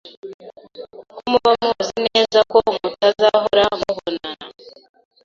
[1.09, 4.47] Kuko muba muzi neza ko mutazahora mubonana